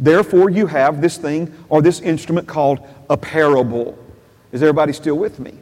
[0.00, 3.96] Therefore, you have this thing or this instrument called a parable.
[4.50, 5.52] Is everybody still with me?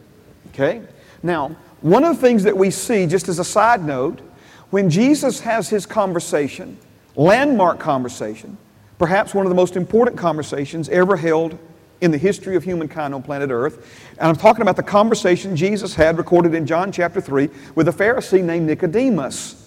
[0.49, 0.81] Okay?
[1.21, 4.21] Now, one of the things that we see, just as a side note,
[4.69, 6.77] when Jesus has his conversation,
[7.17, 8.57] landmark conversation,
[8.97, 11.57] perhaps one of the most important conversations ever held
[11.99, 14.07] in the history of humankind on planet Earth.
[14.11, 17.91] And I'm talking about the conversation Jesus had recorded in John chapter 3 with a
[17.91, 19.58] Pharisee named Nicodemus.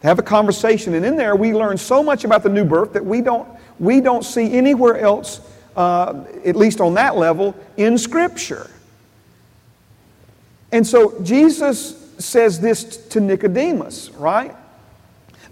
[0.00, 2.92] They have a conversation, and in there we learn so much about the new birth
[2.92, 5.40] that we don't we don't see anywhere else,
[5.76, 8.70] uh, at least on that level, in Scripture.
[10.72, 14.54] And so Jesus says this to Nicodemus, right?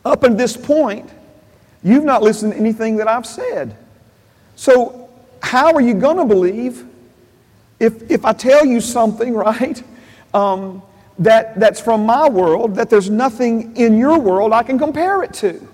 [0.04, 1.10] Up until this point,
[1.82, 3.76] you've not listened to anything that I've said.
[4.56, 5.08] So,
[5.42, 6.86] how are you going to believe
[7.80, 9.82] if, if I tell you something, right,
[10.32, 10.82] um,
[11.18, 15.32] that, that's from my world, that there's nothing in your world I can compare it
[15.34, 15.66] to?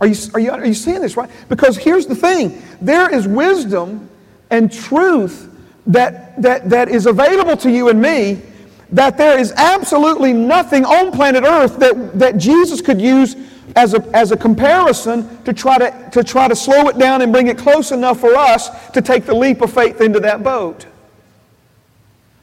[0.00, 1.30] Are you, are, you, are you seeing this, right?
[1.48, 4.08] Because here's the thing there is wisdom
[4.50, 5.52] and truth
[5.86, 8.42] that, that, that is available to you and me
[8.90, 13.34] that there is absolutely nothing on planet Earth that, that Jesus could use
[13.74, 17.32] as a, as a comparison to try to, to try to slow it down and
[17.32, 20.86] bring it close enough for us to take the leap of faith into that boat.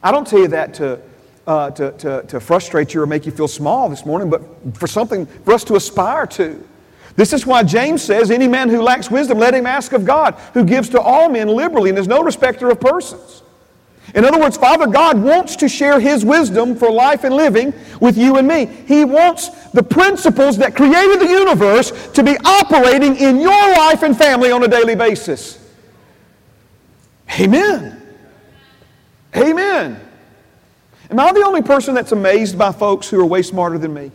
[0.02, 1.00] I don't tell you that to,
[1.46, 4.42] uh, to, to, to frustrate you or make you feel small this morning, but
[4.76, 6.62] for something for us to aspire to.
[7.16, 10.34] This is why James says, Any man who lacks wisdom, let him ask of God,
[10.52, 13.42] who gives to all men liberally and is no respecter of persons.
[14.14, 18.18] In other words, Father God wants to share His wisdom for life and living with
[18.18, 18.66] you and me.
[18.66, 24.16] He wants the principles that created the universe to be operating in your life and
[24.16, 25.58] family on a daily basis.
[27.40, 28.00] Amen.
[29.34, 30.03] Amen.
[31.10, 34.10] Am I the only person that's amazed by folks who are way smarter than me?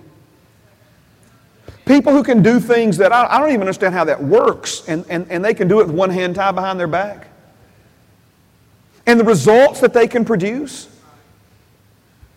[1.86, 5.06] People who can do things that I, I don't even understand how that works, and,
[5.10, 7.28] and, and they can do it with one hand tied behind their back.
[9.10, 10.88] and the results that they can produce,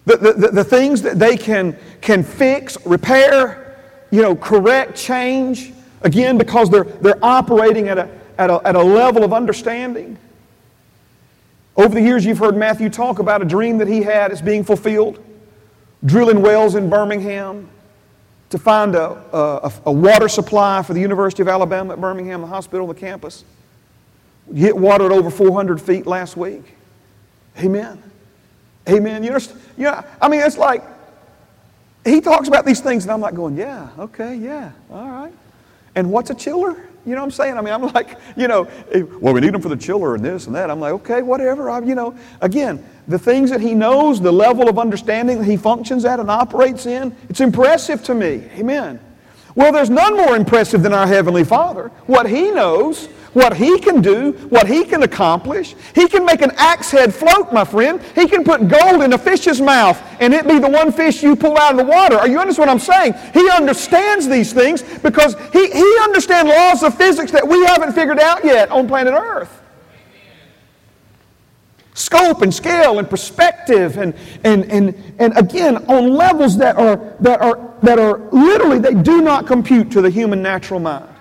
[0.07, 3.77] the, the, the, the things that they can, can fix, repair,
[4.11, 8.83] you know, correct, change, again, because they're, they're operating at a, at, a, at a
[8.83, 10.17] level of understanding.
[11.77, 14.63] Over the years, you've heard Matthew talk about a dream that he had as being
[14.63, 15.19] fulfilled,
[16.05, 17.69] drilling wells in Birmingham
[18.51, 22.47] to find a, a, a water supply for the University of Alabama at Birmingham, the
[22.47, 23.45] hospital, the campus.
[24.55, 26.75] Hit water at over 400 feet last week.
[27.59, 28.03] Amen.
[28.89, 29.25] Amen.
[29.25, 29.39] You know,
[29.79, 30.85] you know, I mean, it's like
[32.05, 35.33] he talks about these things, and I'm like going, yeah, okay, yeah, all right.
[35.95, 36.89] And what's a chiller?
[37.05, 37.59] You know what I'm saying?
[37.59, 38.69] I mean, I'm like, you know,
[39.21, 40.71] well, we need them for the chiller and this and that.
[40.71, 41.71] I'm like, okay, whatever.
[41.71, 45.57] I, you know, again, the things that he knows, the level of understanding that he
[45.57, 48.49] functions at and operates in, it's impressive to me.
[48.57, 49.01] Amen.
[49.55, 51.89] Well, there's none more impressive than our Heavenly Father.
[52.07, 55.75] What he knows, what he can do, what he can accomplish.
[55.95, 58.01] He can make an axe head float, my friend.
[58.15, 61.35] He can put gold in a fish's mouth and it be the one fish you
[61.35, 62.17] pull out of the water.
[62.17, 63.15] Are you understand what I'm saying?
[63.33, 68.19] He understands these things because he, he understands laws of physics that we haven't figured
[68.19, 69.61] out yet on planet Earth.
[71.95, 74.15] Scope and scale and perspective and,
[74.45, 79.21] and, and, and again on levels that are, that, are, that are literally they do
[79.21, 81.12] not compute to the human natural mind.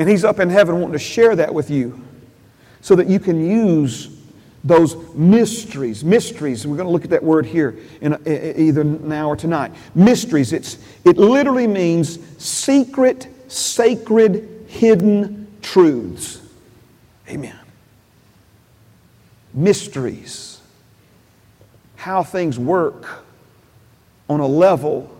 [0.00, 2.02] And He's up in heaven wanting to share that with you
[2.80, 4.08] so that you can use
[4.64, 6.02] those mysteries.
[6.02, 9.72] Mysteries, we're going to look at that word here in a, either now or tonight.
[9.94, 16.40] Mysteries, it's, it literally means secret, sacred, hidden truths.
[17.28, 17.58] Amen.
[19.52, 20.62] Mysteries.
[21.96, 23.22] How things work
[24.30, 25.14] on a level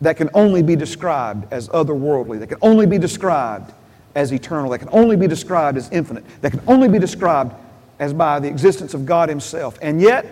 [0.00, 3.72] that can only be described as otherworldly, that can only be described
[4.14, 7.54] as eternal, that can only be described as infinite, that can only be described
[7.98, 9.78] as by the existence of God Himself.
[9.82, 10.26] And yet,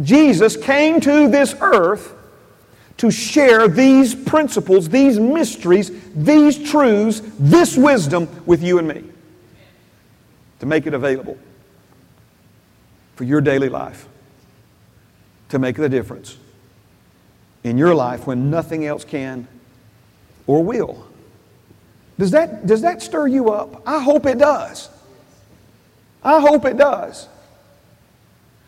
[0.00, 2.14] Jesus came to this earth
[2.98, 9.04] to share these principles, these mysteries, these truths, this wisdom with you and me,
[10.58, 11.38] to make it available
[13.14, 14.06] for your daily life,
[15.48, 16.36] to make the difference
[17.64, 19.46] in your life when nothing else can
[20.46, 21.06] or will.
[22.18, 23.82] Does that, does that stir you up?
[23.86, 24.88] I hope it does.
[26.22, 27.28] I hope it does.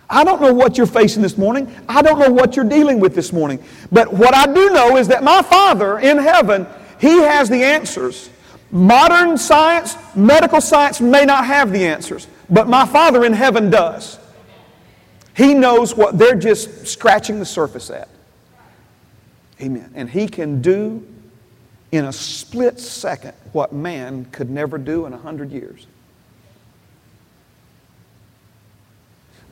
[0.08, 1.72] I don't know what you're facing this morning.
[1.88, 3.62] I don't know what you're dealing with this morning.
[3.92, 6.66] But what I do know is that my Father in heaven,
[7.00, 8.28] He has the answers.
[8.72, 14.18] Modern science, medical science may not have the answers, but my Father in heaven does.
[15.36, 18.08] He knows what they're just scratching the surface at.
[19.60, 19.90] Amen.
[19.94, 21.06] And He can do
[21.92, 25.86] in a split second what man could never do in a hundred years.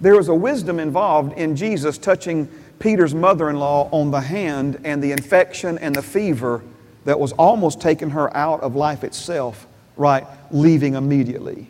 [0.00, 4.80] There was a wisdom involved in Jesus touching Peter's mother in law on the hand
[4.84, 6.62] and the infection and the fever
[7.04, 9.66] that was almost taking her out of life itself,
[9.96, 10.24] right?
[10.52, 11.66] Leaving immediately.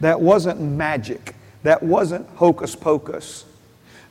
[0.00, 3.46] That wasn't magic, that wasn't hocus pocus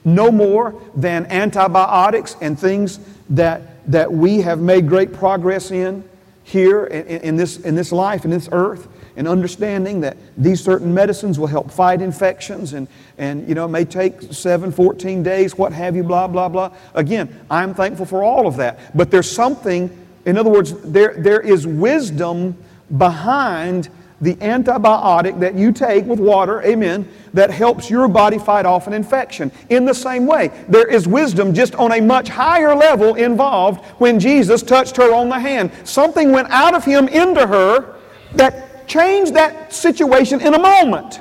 [0.08, 6.04] no more than antibiotics and things that, that we have made great progress in
[6.43, 10.93] here in, in, this, in this life, in this earth, and understanding that these certain
[10.93, 15.58] medicines will help fight infections and, and you know, it may take 7, 14 days,
[15.58, 16.74] what have you, blah, blah, blah.
[16.93, 18.96] Again, I'm thankful for all of that.
[18.96, 19.89] But there's something,
[20.26, 22.56] in other words, there, there is wisdom
[22.98, 23.89] behind
[24.20, 28.94] the antibiotic that you take with water, amen, that helps your body fight off an
[28.94, 29.52] infection.
[29.70, 34.20] In the same way, there is wisdom just on a much higher level involved when
[34.20, 35.72] Jesus touched her on the hand.
[35.84, 37.96] Something went out of him into her
[38.34, 41.20] that changed that situation in a moment.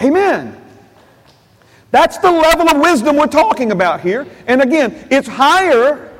[0.00, 0.60] Amen.
[1.92, 4.26] That's the level of wisdom we're talking about here.
[4.48, 6.12] And again, it's higher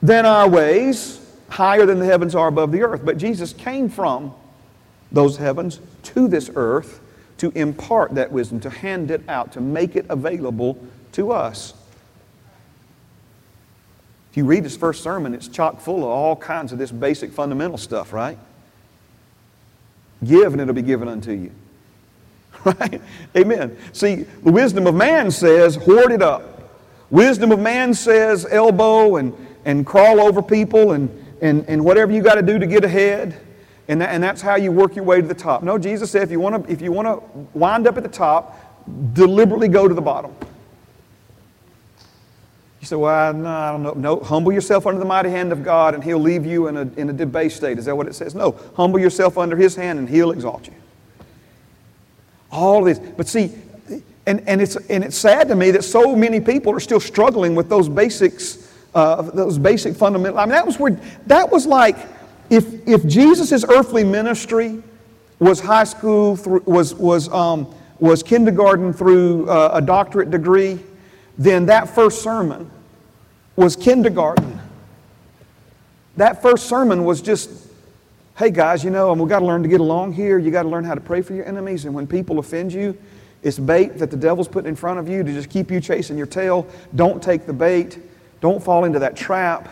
[0.00, 3.04] than our ways, higher than the heavens are above the earth.
[3.04, 4.32] But Jesus came from
[5.14, 7.00] those heavens to this earth
[7.38, 10.78] to impart that wisdom, to hand it out, to make it available
[11.12, 11.74] to us.
[14.30, 17.32] If you read his first sermon, it's chock full of all kinds of this basic
[17.32, 18.38] fundamental stuff, right?
[20.24, 21.50] Give and it'll be given unto you.
[22.64, 23.02] Right?
[23.36, 23.76] Amen.
[23.92, 26.72] See, the wisdom of man says, hoard it up.
[27.10, 29.34] Wisdom of man says, elbow and,
[29.66, 31.10] and crawl over people and,
[31.42, 33.38] and, and whatever you got to do to get ahead.
[33.88, 35.62] And, that, and that's how you work your way to the top.
[35.62, 38.08] No, Jesus said if you want to if you want to wind up at the
[38.08, 38.58] top,
[39.12, 40.34] deliberately go to the bottom.
[42.80, 43.92] You say, well, no, I don't know.
[43.92, 46.82] No, humble yourself under the mighty hand of God and He'll leave you in a,
[46.96, 47.78] in a debased state.
[47.78, 48.34] Is that what it says?
[48.34, 50.74] No, humble yourself under His hand and He'll exalt you.
[52.50, 52.98] All of this.
[53.16, 53.54] But see,
[54.26, 57.54] and, and, it's, and it's sad to me that so many people are still struggling
[57.54, 60.38] with those basics, uh, those basic fundamental.
[60.38, 61.96] I mean, that was where, that was like,
[62.50, 64.82] if, if Jesus' earthly ministry
[65.38, 70.78] was high school, through, was, was, um, was kindergarten through uh, a doctorate degree,
[71.38, 72.70] then that first sermon
[73.56, 74.60] was kindergarten.
[76.16, 77.50] That first sermon was just,
[78.36, 80.38] hey guys, you know, and we've got to learn to get along here.
[80.38, 81.84] You got to learn how to pray for your enemies.
[81.84, 82.96] And when people offend you,
[83.42, 86.16] it's bait that the devil's putting in front of you to just keep you chasing
[86.16, 86.66] your tail.
[86.94, 87.98] Don't take the bait.
[88.40, 89.68] Don't fall into that trap.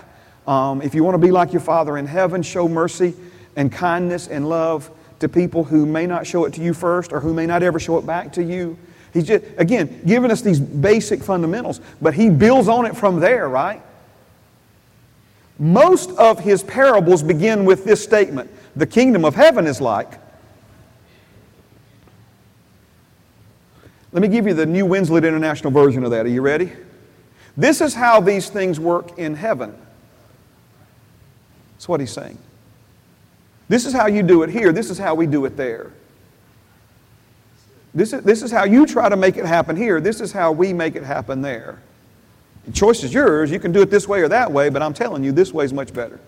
[0.47, 3.15] Um, if you want to be like your Father in heaven, show mercy
[3.57, 4.91] and kindness and love
[5.21, 7.79] to people who may not show it to you first or who may not ever
[7.79, 8.77] show it back to you.
[9.13, 13.49] He's just, again, giving us these basic fundamentals, but he builds on it from there,
[13.49, 13.83] right?
[15.59, 20.19] Most of his parables begin with this statement The kingdom of heaven is like.
[24.13, 26.27] Let me give you the New Winslett International version of that.
[26.27, 26.73] Are you ready?
[27.57, 29.75] This is how these things work in heaven.
[31.83, 32.39] That's what he's saying.
[33.69, 34.71] This is how you do it here.
[34.71, 35.91] This is how we do it there.
[37.93, 40.01] This is, this is how you try to make it happen here.
[40.01, 41.81] This is how we make it happen there.
[42.67, 43.51] The choice is yours.
[43.51, 45.65] You can do it this way or that way, but I'm telling you, this way
[45.65, 46.21] is much better.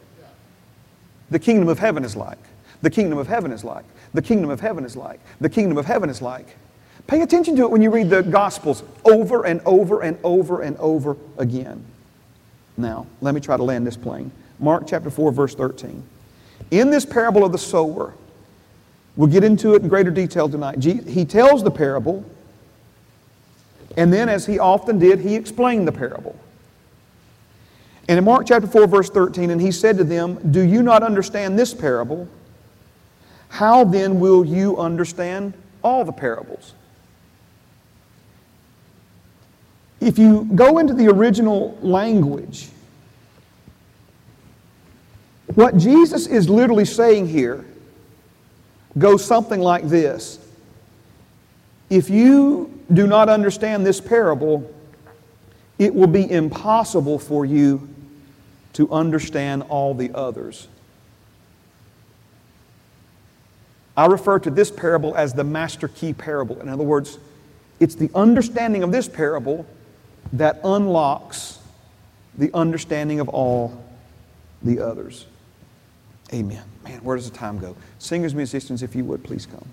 [1.31, 2.39] The kingdom of heaven is like.
[2.83, 3.85] The kingdom of heaven is like.
[4.13, 5.21] The kingdom of heaven is like.
[5.41, 6.57] The kingdom of heaven is like.
[7.07, 10.77] Pay attention to it when you read the Gospels over and over and over and
[10.79, 11.85] over again.
[12.77, 14.33] Now, let me try to land this plane.
[14.59, 16.03] Mark chapter 4, verse 13.
[16.71, 18.15] In this parable of the sower,
[19.17, 20.83] we'll get into it in greater detail tonight.
[20.83, 22.25] He tells the parable
[23.97, 26.37] and then, as he often did, he explained the parable.
[28.09, 31.03] And in Mark chapter 4, verse 13, and he said to them, Do you not
[31.03, 32.29] understand this parable?
[33.49, 36.75] How then will you understand all the parables?
[40.01, 42.69] If you go into the original language,
[45.55, 47.65] what Jesus is literally saying here
[48.97, 50.39] goes something like this
[51.91, 54.73] If you do not understand this parable,
[55.79, 57.89] it will be impossible for you
[58.75, 60.69] to understand all the others.
[63.97, 66.61] I refer to this parable as the master key parable.
[66.61, 67.19] In other words,
[67.79, 69.67] it's the understanding of this parable
[70.33, 71.61] that unlocks
[72.37, 73.85] the understanding of all
[74.63, 75.27] the others.
[76.35, 76.65] Amen.
[76.83, 77.77] Man, where does the time go?
[78.01, 79.65] Singers, musicians, if you would, please come.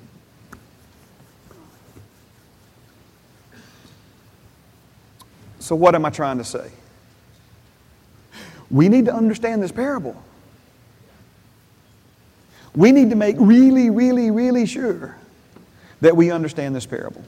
[5.58, 6.70] So, what am I trying to say?
[8.70, 10.22] We need to understand this parable.
[12.76, 15.18] We need to make really, really, really sure
[16.02, 17.24] that we understand this parable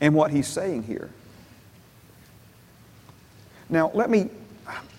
[0.00, 1.10] and what he's saying here.
[3.68, 4.30] Now, let me,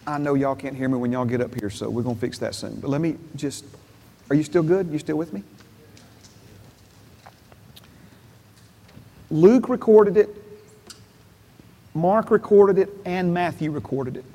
[0.10, 2.22] I know y'all can't hear me when y'all get up here, so we're going to
[2.22, 2.80] fix that soon.
[2.80, 3.66] But let me just,
[4.30, 4.90] are you still good?
[4.90, 5.44] You still with me?
[9.30, 10.36] Luke recorded it
[11.94, 14.26] Mark recorded it and Matthew recorded it.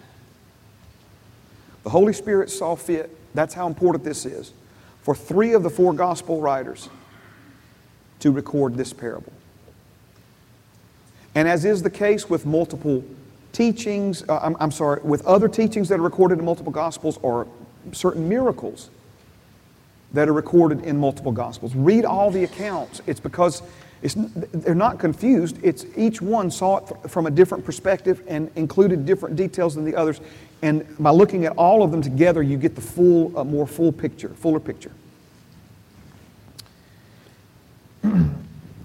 [1.82, 4.52] The Holy Spirit saw fit, that's how important this is,
[5.02, 6.88] for three of the four gospel writers
[8.20, 9.32] to record this parable.
[11.34, 13.04] And as is the case with multiple
[13.54, 17.46] teachings, uh, I'm, I'm sorry, with other teachings that are recorded in multiple gospels or
[17.92, 18.90] certain miracles
[20.12, 23.00] that are recorded in multiple gospels, read all the accounts.
[23.06, 23.62] It's because
[24.02, 25.58] it's, they're not confused.
[25.62, 29.96] It's each one saw it from a different perspective and included different details than the
[29.96, 30.20] others.
[30.62, 33.92] And by looking at all of them together, you get the full, uh, more full
[33.92, 34.92] picture, fuller picture.
[38.02, 38.32] in,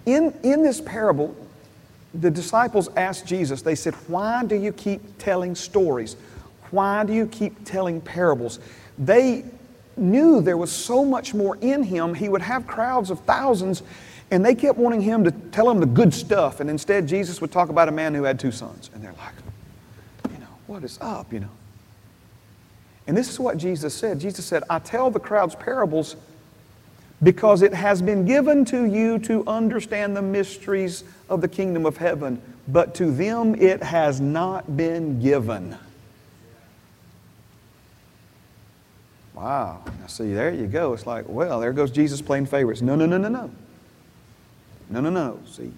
[0.06, 1.36] in this parable,
[2.14, 6.16] the disciples asked Jesus, they said, Why do you keep telling stories?
[6.72, 8.60] Why do you keep telling parables?
[8.98, 9.46] They
[9.98, 12.14] knew there was so much more in him.
[12.14, 13.84] He would have crowds of thousands
[14.32, 17.52] and they kept wanting him to tell them the good stuff, and instead Jesus would
[17.52, 18.90] talk about a man who had two sons.
[18.94, 19.34] And they're like,
[20.32, 21.50] you know, what is up, you know?
[23.08, 24.20] And this is what Jesus said.
[24.20, 26.16] Jesus said, I tell the crowds parables
[27.22, 31.98] because it has been given to you to understand the mysteries of the kingdom of
[31.98, 35.78] heaven, but to them it has not been given.
[39.34, 39.84] Wow.
[40.00, 40.94] Now, see, there you go.
[40.94, 42.82] It's like, well, there goes Jesus playing favorites.
[42.82, 43.50] No, no, no, no, no.
[44.90, 45.40] No, no, no.
[45.50, 45.72] See,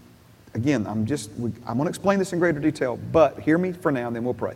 [0.53, 3.91] again, I'm just, I'm going to explain this in greater detail, but hear me for
[3.91, 4.55] now, and then we'll pray.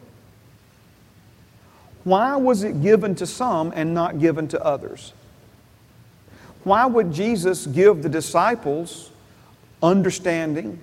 [2.03, 5.13] Why was it given to some and not given to others?
[6.65, 9.11] Why would Jesus give the disciples
[9.81, 10.79] understanding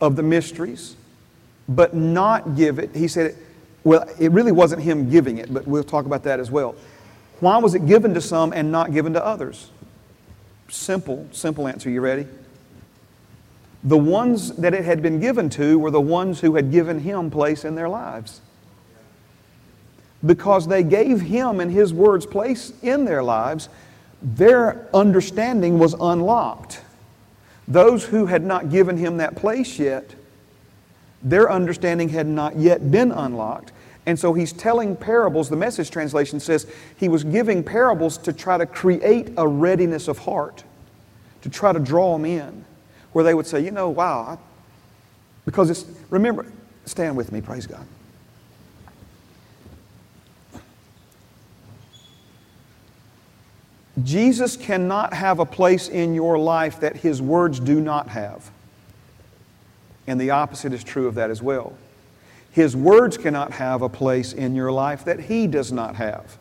[0.00, 0.96] of the mysteries,
[1.68, 2.94] but not give it.
[2.94, 3.36] He said,
[3.84, 6.74] well, it really wasn't him giving it, but we'll talk about that as well.
[7.40, 9.70] Why was it given to some and not given to others?
[10.68, 11.90] Simple, simple answer.
[11.90, 12.26] You ready?
[13.84, 17.30] The ones that it had been given to were the ones who had given him
[17.30, 18.40] place in their lives.
[20.24, 23.68] Because they gave him and his words place in their lives,
[24.22, 26.80] their understanding was unlocked.
[27.66, 30.14] Those who had not given him that place yet,
[31.22, 33.72] their understanding had not yet been unlocked.
[34.06, 35.50] And so he's telling parables.
[35.50, 36.66] The message translation says
[36.96, 40.64] he was giving parables to try to create a readiness of heart,
[41.42, 42.64] to try to draw them in,
[43.12, 44.38] where they would say, you know, wow, I,
[45.44, 46.46] because it's, remember,
[46.86, 47.86] stand with me, praise God.
[54.04, 58.50] Jesus cannot have a place in your life that his words do not have.
[60.06, 61.76] And the opposite is true of that as well.
[62.50, 66.38] His words cannot have a place in your life that He does not have.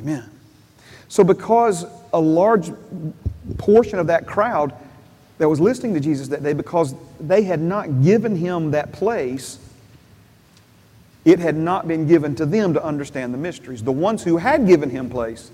[0.00, 0.28] Amen.
[1.08, 2.72] So, because a large
[3.58, 4.74] portion of that crowd
[5.38, 9.58] that was listening to Jesus that day, because they had not given Him that place,
[11.24, 13.84] it had not been given to them to understand the mysteries.
[13.84, 15.50] The ones who had given Him place,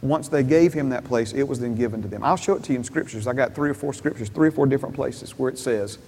[0.00, 2.22] once they gave Him that place, it was then given to them.
[2.22, 3.26] I'll show it to you in scriptures.
[3.26, 5.98] I got three or four scriptures, three or four different places where it says,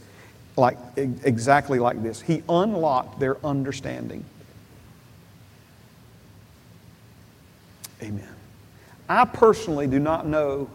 [0.57, 2.21] like exactly like this.
[2.21, 4.25] He unlocked their understanding.
[8.03, 8.29] Amen.
[9.09, 10.71] I personally do not know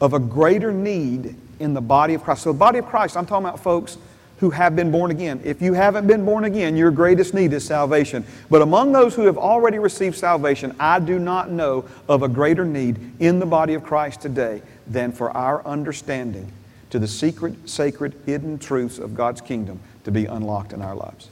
[0.00, 2.42] of a greater need in the body of Christ.
[2.42, 3.98] So, the body of Christ, I'm talking about folks
[4.38, 5.40] who have been born again.
[5.44, 8.24] If you haven't been born again, your greatest need is salvation.
[8.48, 12.64] But among those who have already received salvation, I do not know of a greater
[12.64, 16.52] need in the body of Christ today than for our understanding
[16.90, 21.28] to the secret, sacred, hidden truths of God's kingdom to be unlocked in our lives.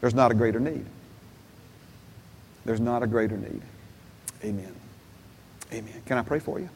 [0.00, 0.84] There's not a greater need.
[2.64, 3.62] There's not a greater need.
[4.44, 4.74] Amen.
[5.72, 6.02] Amen.
[6.06, 6.68] Can I pray for you?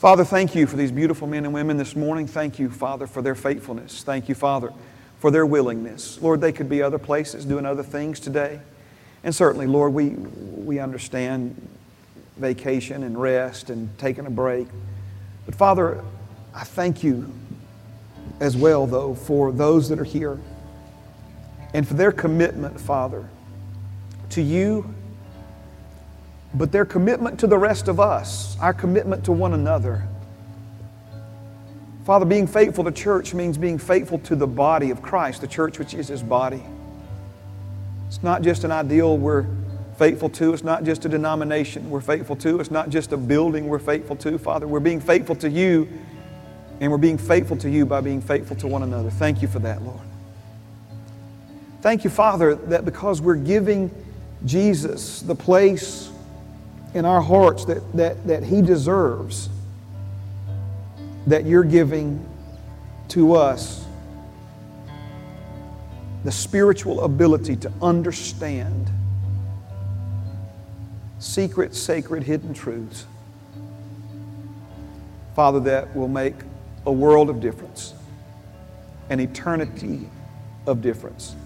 [0.00, 2.26] Father, thank you for these beautiful men and women this morning.
[2.26, 4.02] Thank you, Father, for their faithfulness.
[4.02, 4.72] Thank you, Father,
[5.18, 6.18] for their willingness.
[6.22, 8.60] Lord, they could be other places doing other things today.
[9.24, 11.54] And certainly, Lord, we, we understand
[12.38, 14.68] vacation and rest and taking a break.
[15.44, 16.02] But Father,
[16.54, 17.30] I thank you
[18.40, 20.40] as well, though, for those that are here
[21.74, 23.28] and for their commitment, Father,
[24.30, 24.94] to you,
[26.54, 30.06] but their commitment to the rest of us, our commitment to one another.
[32.04, 35.78] Father, being faithful to church means being faithful to the body of Christ, the church
[35.78, 36.62] which is His body.
[38.08, 39.46] It's not just an ideal we're
[39.96, 40.52] faithful to.
[40.52, 42.58] It's not just a denomination we're faithful to.
[42.58, 44.38] It's not just a building we're faithful to.
[44.38, 45.86] Father, we're being faithful to you
[46.80, 49.10] and we're being faithful to you by being faithful to one another.
[49.10, 50.00] Thank you for that, Lord.
[51.82, 53.90] Thank you, Father, that because we're giving
[54.44, 56.09] Jesus the place
[56.94, 59.48] in our hearts that, that, that He deserves,
[61.26, 62.26] that you're giving
[63.08, 63.84] to us
[66.24, 68.90] the spiritual ability to understand
[71.18, 73.06] secret, sacred, hidden truths.
[75.34, 76.34] Father, that will make
[76.86, 77.94] a world of difference,
[79.10, 80.08] an eternity
[80.66, 81.36] of difference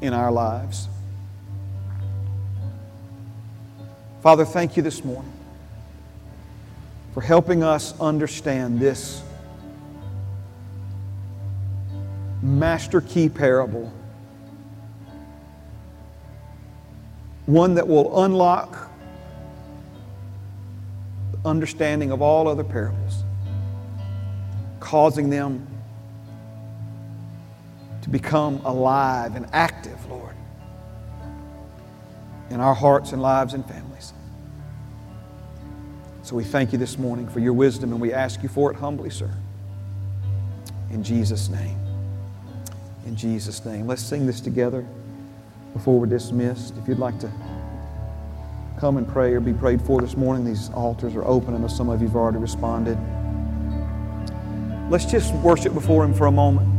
[0.00, 0.88] in our lives.
[4.22, 5.32] Father, thank you this morning
[7.14, 9.22] for helping us understand this
[12.42, 13.90] master key parable.
[17.46, 18.90] One that will unlock
[21.32, 23.24] the understanding of all other parables
[24.80, 25.66] causing them
[28.02, 29.69] to become alive and active,
[32.50, 34.12] in our hearts and lives and families.
[36.22, 38.76] So we thank you this morning for your wisdom and we ask you for it
[38.76, 39.30] humbly, sir.
[40.90, 41.78] In Jesus' name.
[43.06, 43.86] In Jesus' name.
[43.86, 44.86] Let's sing this together
[45.72, 46.74] before we're dismissed.
[46.76, 47.32] If you'd like to
[48.78, 51.54] come and pray or be prayed for this morning, these altars are open.
[51.54, 52.98] I know some of you have already responded.
[54.90, 56.69] Let's just worship before Him for a moment.